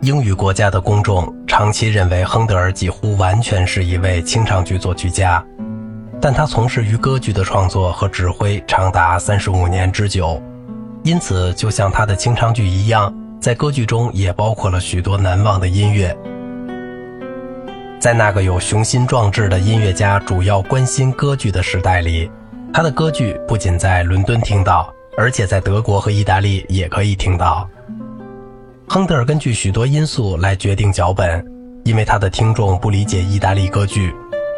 [0.00, 5.44] 英语国家的公众长期认为亨德尔几乎完全是一位清唱剧作曲家，
[6.20, 10.40] 但他从事于歌剧的创作和指挥长达三十五年之久，
[11.02, 16.16] 因此就像他的清唱剧一样，在歌剧中也包括了许多难忘的音乐。
[17.98, 22.30] 在那个有雄心壮志的音乐家主要关心歌剧的时代里，
[22.72, 27.68] 他的歌剧不仅在伦敦听到，而且在德国和意大利也可以听到。
[28.90, 31.44] 亨德尔根据许多因素来决定脚本，
[31.84, 34.14] 因为他的听众不理解意大利歌剧，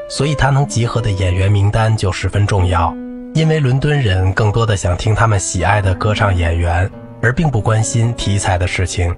[0.09, 2.95] 所以他能集合的演员名单就十分重要。
[3.35, 6.89] 因为伦敦人更多的想听他们喜爱的歌唱演员，
[7.21, 9.13] 而并不关心题材的事情。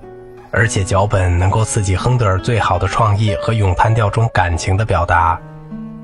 [0.50, 5.38] 而且脚本能够刺激亨德尔最好的创意和咏叹调中感情的表达。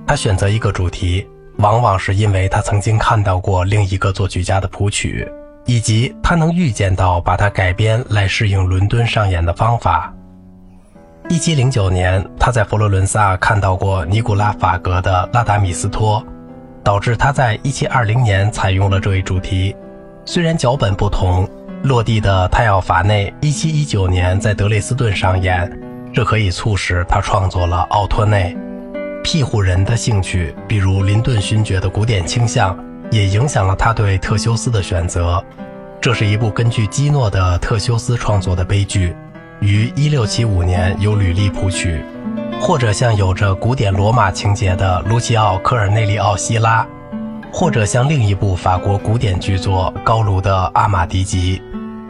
[0.06, 5.26] 他选择一个主题，往往是因为他曾经看到过另一个作曲家的谱曲。
[5.68, 10.10] 以及他能预见到把它改编来适应伦敦上演的方法。
[11.28, 16.22] 一七零九年，他在佛罗伦萨看到过尼古拉法格的《拉达米斯托》，
[16.82, 19.76] 导致他在一七二零年采用了这一主题。
[20.24, 21.46] 虽然脚本不同，
[21.82, 25.70] 落地的泰奥法内一七一九年在德累斯顿上演，
[26.14, 28.56] 这可以促使他创作了《奥托内》。
[29.22, 32.74] 庇护人的兴趣，比如林顿勋爵的古典倾向。
[33.10, 35.42] 也影响了他对特修斯的选择。
[36.00, 39.14] 这是一部根据基诺的特修斯创作的悲剧，
[39.60, 42.02] 于1675年由吕利谱曲，
[42.60, 46.86] 或者像有着古典罗马情节的卢奇奥·科尔内利奥·希拉，
[47.52, 51.58] 或者像另一部法国古典剧作高卢的《阿玛迪吉》。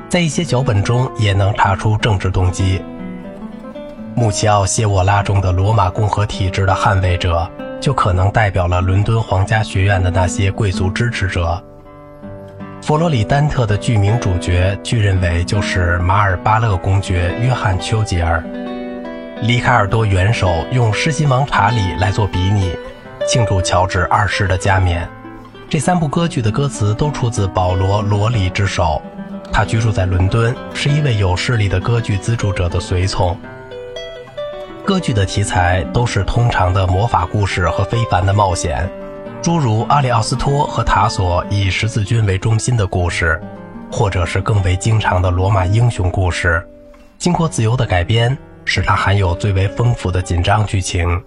[0.08, 2.82] 在一些脚本中也能查出政治动机。
[4.14, 7.50] 穆奇奥·谢沃拉中的罗马共和体制的捍卫者。
[7.80, 11.62] 就可能代表了伦敦皇家学院的那些贵族支持者。
[12.88, 18.42] 佛罗里丹特的剧名主角，据认为就是马尔巴勒公爵约翰·丘吉尔。
[19.42, 22.74] 里卡尔多元首用狮心王查理来做比拟，
[23.28, 25.06] 庆祝乔治二世的加冕。
[25.68, 29.02] 这三部歌剧的歌词都出自保罗·罗里之手。
[29.52, 33.38] 他居住在伦敦，是一位有势力的歌剧资助者的随从。
[34.82, 38.90] 歌剧的题材都是通常的魔法故事和非凡的冒险，
[39.40, 43.40] 诸如阿里奥斯托和塔索以十字军为中心的故事，
[43.90, 46.62] 或者是更为经常的罗马英雄故事。
[47.18, 51.22] 经过自由的改编，使它含有最为丰富的紧张剧情。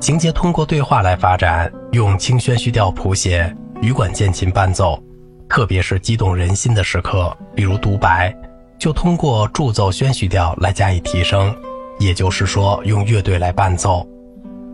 [0.00, 5.00] 情节通过对话来发展，用轻宣叙调谱写，羽管键琴伴奏，
[5.48, 8.34] 特别是激动人心的时刻，比如独白，
[8.76, 11.54] 就通过助奏宣叙调来加以提升。
[12.00, 14.06] 也就是说，用乐队来伴奏。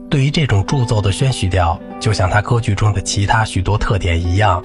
[0.09, 4.65] 对于这种助奏的宣叙调，就像他歌剧中的其他许多特点一样，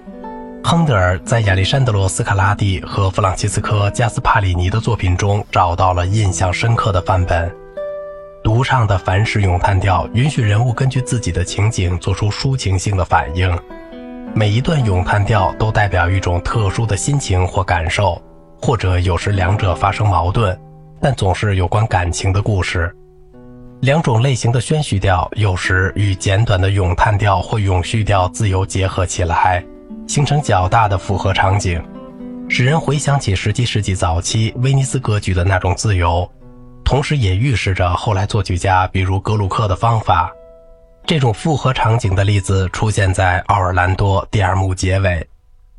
[0.63, 7.51] 亨德尔在亚历山德罗·斯卡拉蒂和弗朗西斯科·加斯帕里尼的作品中找到了印象深刻的范本。
[8.43, 13.57] 独唱的凡式咏叹调允许人物根据自己的情景做出抒情性的反应，
[14.33, 18.21] 每一段咏叹调都代表一种特殊的心情或感受，
[18.61, 20.57] 或者有时两者发生矛盾。
[21.03, 22.95] 但总是有关感情的故事。
[23.81, 29.63] 两种类型的宣叙调有时与简短的咏叹调或咏叙调自由结合起来，
[30.07, 31.83] 形成较大的复合场景，
[32.47, 36.29] 使人回想起17世纪早期威尼斯歌剧的那种自由，
[36.85, 40.31] 同时也预示着后来作曲家比如格鲁克的方法。
[41.07, 45.27] 这种复合场景的例子出现在奥尔兰多第二幕结尾，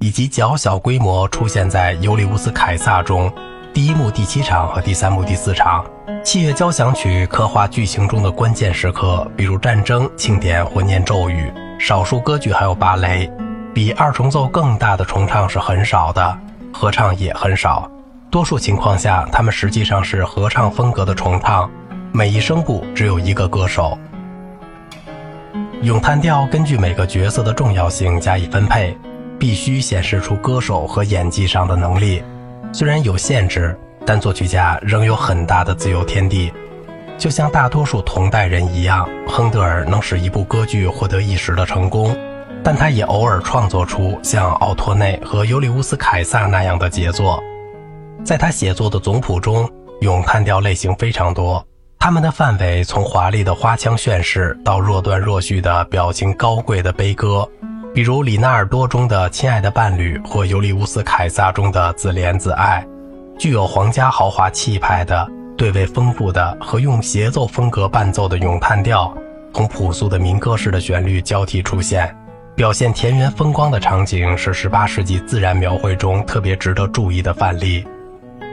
[0.01, 3.33] 以及较小规模出现在尤利乌斯凯撒中。
[3.75, 5.83] 第一幕第七场和第三幕第四场，
[6.23, 11.51] 器乐交响曲刻画剧情中的关键时刻，比如战争、庆典或念咒语。
[11.79, 13.33] 少数歌剧还有芭蕾，
[13.73, 16.39] 比二重奏更大的重唱是很少的，
[16.71, 17.91] 合唱也很少。
[18.31, 21.71] 多数情况下，他们实际上是合唱风格的重唱，
[22.13, 23.97] 每一声部只有一个歌手。
[25.81, 28.95] 咏叹调根据每个角色的重要性加以分配，
[29.39, 32.23] 必须显示出歌手和演技上的能力。
[32.71, 36.53] 虽然有限制，但作曲家仍有很大的自由天地。
[37.19, 42.17] 就像大多数同代人一样，亨德尔能使一部歌剧获得一时的成功，
[42.65, 47.43] 但他也偶尔创作出像《奥托内》和《尤利乌斯·凯撒》那样的杰作。
[48.25, 49.71] 在他写作的总谱中，
[50.01, 51.65] 咏叹调类型非常多，
[51.99, 57.49] 他们的范围从华丽的花腔炫饰到若断若续的表情高贵的悲歌。
[57.95, 62.83] 比如《里纳尔多》中的“亲爱的伴侣”或《尤利乌斯·凯撒》中的“自怜自爱”，
[63.39, 65.29] 具有皇家豪华气派的、
[65.59, 69.15] 对位丰富的和用协奏风格伴奏的咏叹调，
[69.53, 72.17] 同朴素的民歌式的旋律交替出现，
[72.57, 77.85] 表现田园风光的场景是18世纪自然描绘中特别值得注意的范例。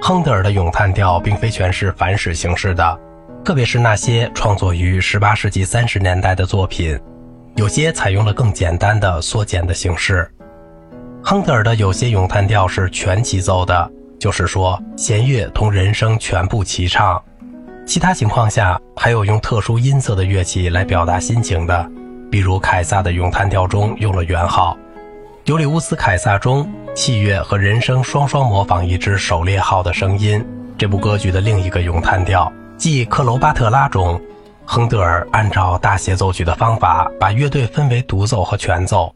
[0.02, 3.00] 亨德尔的咏叹调并非全是反史形式的，
[3.46, 7.00] 特别是那些创作于18世纪30年代的作品，
[7.60, 10.26] 有些采用了更简单的缩减的形式。
[11.22, 17.22] 亨德尔的有些咏叹调是全齐奏的，就是说弦乐同人声全部齐唱；
[17.86, 21.86] 其他情况下还有用特殊音色的乐器来表达心情的，
[22.32, 24.78] 比如凯撒的咏叹调中用了圆号。
[25.44, 26.66] 尤里乌斯·凯撒中，
[26.96, 30.42] 器乐和人声双双模仿一支狩猎号的声音。
[30.78, 34.18] 这部歌剧的另一个咏叹调，即《克罗巴特拉》中，
[34.72, 39.12] 亨德尔按照大协奏曲的方法，把乐队分为独奏和全奏。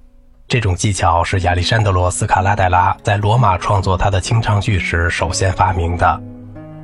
[0.47, 6.19] 这种技巧是亚历山德罗·斯卡拉戴拉在罗马创作他的清唱剧时首先发明的。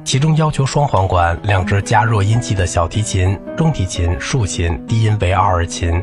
[0.06, 6.00] 其中要求双簧管、两只加弱音器的小提琴、中提琴、竖琴、低音维奥尔琴。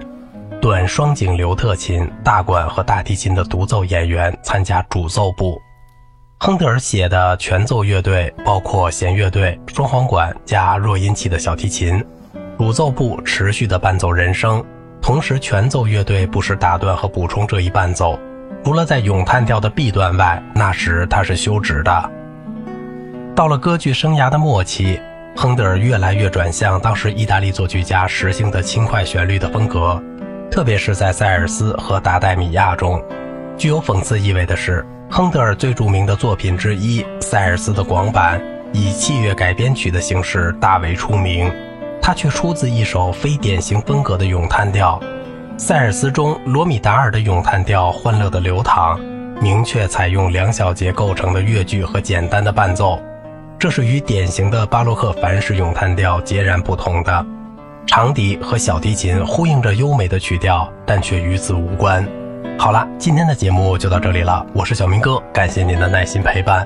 [0.60, 5.56] 短双颈刘特琴、大管和大提琴的独奏演员参加主奏部。
[6.40, 12.04] 亨德尔写的全奏乐队包括弦乐队、双簧管加弱音器的小提琴，
[12.58, 14.64] 主奏部持续的伴奏人声，
[15.02, 18.18] 同时全奏乐队不时打断和补充这一伴奏。
[18.64, 22.10] 除了在咏叹调的 B 段外，那时他是休止的。
[23.34, 24.98] 到了歌剧生涯的末期，
[25.36, 30.02] 亨德尔越来越转向当时意大利作曲家实行的轻快旋律的风格。
[30.50, 33.04] 特别是在塞尔斯和达代米亚中，
[33.58, 38.40] 具有讽刺意味的是，亨德尔最著名的作品之一——塞尔斯的广版，
[38.72, 41.52] 以器乐改编曲的形式大为出名。
[42.06, 45.02] 它却出自一首非典型风格的咏叹调。
[45.58, 48.96] 塞尔斯中，罗米达尔的咏叹调欢乐的流淌，
[49.40, 53.02] 明确采用两小节构成的乐句和简单的伴奏，
[53.58, 57.26] 这是与典型的巴洛克凡式咏叹调截然不同的。
[57.88, 62.06] 长笛和小提琴呼应着优美的曲调，但却与此无关。
[62.56, 66.64] 好了，今天的节目就到这里了，我是小明哥，感谢您的耐心陪伴。